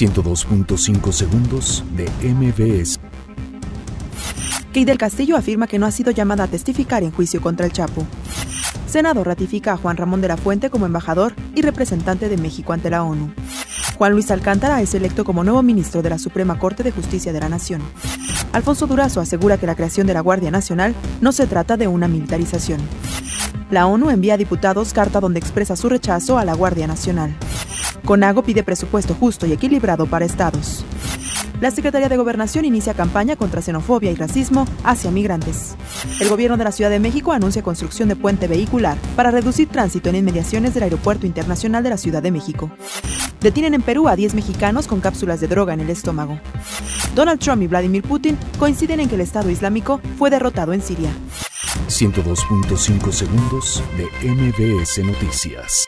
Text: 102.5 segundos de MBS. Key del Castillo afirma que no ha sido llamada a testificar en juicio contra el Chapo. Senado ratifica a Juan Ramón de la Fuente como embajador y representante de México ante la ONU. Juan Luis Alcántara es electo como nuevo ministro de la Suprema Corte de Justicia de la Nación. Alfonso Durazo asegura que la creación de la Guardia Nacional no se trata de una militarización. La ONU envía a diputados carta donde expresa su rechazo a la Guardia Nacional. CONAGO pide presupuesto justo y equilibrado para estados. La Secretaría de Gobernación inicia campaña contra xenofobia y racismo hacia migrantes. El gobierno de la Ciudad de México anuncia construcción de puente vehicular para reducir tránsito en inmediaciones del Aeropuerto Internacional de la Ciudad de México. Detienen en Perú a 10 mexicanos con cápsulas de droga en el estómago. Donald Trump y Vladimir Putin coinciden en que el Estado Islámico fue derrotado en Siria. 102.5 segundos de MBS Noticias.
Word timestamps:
102.5 0.00 1.12
segundos 1.12 1.84
de 1.94 2.08
MBS. 2.24 2.98
Key 4.72 4.86
del 4.86 4.96
Castillo 4.96 5.36
afirma 5.36 5.66
que 5.66 5.78
no 5.78 5.84
ha 5.84 5.90
sido 5.90 6.10
llamada 6.10 6.44
a 6.44 6.48
testificar 6.48 7.02
en 7.02 7.10
juicio 7.10 7.42
contra 7.42 7.66
el 7.66 7.72
Chapo. 7.72 8.06
Senado 8.86 9.24
ratifica 9.24 9.74
a 9.74 9.76
Juan 9.76 9.98
Ramón 9.98 10.22
de 10.22 10.28
la 10.28 10.38
Fuente 10.38 10.70
como 10.70 10.86
embajador 10.86 11.34
y 11.54 11.60
representante 11.60 12.30
de 12.30 12.38
México 12.38 12.72
ante 12.72 12.88
la 12.88 13.02
ONU. 13.02 13.30
Juan 13.98 14.12
Luis 14.12 14.30
Alcántara 14.30 14.80
es 14.80 14.94
electo 14.94 15.22
como 15.22 15.44
nuevo 15.44 15.62
ministro 15.62 16.00
de 16.00 16.08
la 16.08 16.18
Suprema 16.18 16.58
Corte 16.58 16.82
de 16.82 16.92
Justicia 16.92 17.34
de 17.34 17.40
la 17.40 17.50
Nación. 17.50 17.82
Alfonso 18.52 18.86
Durazo 18.86 19.20
asegura 19.20 19.58
que 19.58 19.66
la 19.66 19.74
creación 19.74 20.06
de 20.06 20.14
la 20.14 20.20
Guardia 20.20 20.50
Nacional 20.50 20.94
no 21.20 21.30
se 21.32 21.46
trata 21.46 21.76
de 21.76 21.88
una 21.88 22.08
militarización. 22.08 22.80
La 23.70 23.86
ONU 23.86 24.08
envía 24.08 24.34
a 24.34 24.38
diputados 24.38 24.94
carta 24.94 25.20
donde 25.20 25.40
expresa 25.40 25.76
su 25.76 25.90
rechazo 25.90 26.38
a 26.38 26.46
la 26.46 26.54
Guardia 26.54 26.86
Nacional. 26.86 27.36
CONAGO 28.04 28.42
pide 28.42 28.62
presupuesto 28.62 29.14
justo 29.14 29.46
y 29.46 29.52
equilibrado 29.52 30.06
para 30.06 30.24
estados. 30.24 30.84
La 31.60 31.70
Secretaría 31.70 32.08
de 32.08 32.16
Gobernación 32.16 32.64
inicia 32.64 32.94
campaña 32.94 33.36
contra 33.36 33.60
xenofobia 33.60 34.10
y 34.10 34.14
racismo 34.14 34.66
hacia 34.82 35.10
migrantes. 35.10 35.76
El 36.18 36.30
gobierno 36.30 36.56
de 36.56 36.64
la 36.64 36.72
Ciudad 36.72 36.90
de 36.90 37.00
México 37.00 37.32
anuncia 37.32 37.62
construcción 37.62 38.08
de 38.08 38.16
puente 38.16 38.48
vehicular 38.48 38.96
para 39.14 39.30
reducir 39.30 39.68
tránsito 39.68 40.08
en 40.08 40.16
inmediaciones 40.16 40.72
del 40.72 40.84
Aeropuerto 40.84 41.26
Internacional 41.26 41.82
de 41.82 41.90
la 41.90 41.98
Ciudad 41.98 42.22
de 42.22 42.30
México. 42.30 42.70
Detienen 43.40 43.74
en 43.74 43.82
Perú 43.82 44.08
a 44.08 44.16
10 44.16 44.34
mexicanos 44.34 44.86
con 44.86 45.00
cápsulas 45.00 45.40
de 45.40 45.48
droga 45.48 45.74
en 45.74 45.80
el 45.80 45.90
estómago. 45.90 46.40
Donald 47.14 47.40
Trump 47.40 47.62
y 47.62 47.66
Vladimir 47.66 48.04
Putin 48.04 48.38
coinciden 48.58 49.00
en 49.00 49.08
que 49.08 49.16
el 49.16 49.20
Estado 49.20 49.50
Islámico 49.50 50.00
fue 50.16 50.30
derrotado 50.30 50.72
en 50.72 50.80
Siria. 50.80 51.10
102.5 51.88 53.12
segundos 53.12 53.82
de 53.98 54.06
MBS 54.26 55.04
Noticias. 55.04 55.86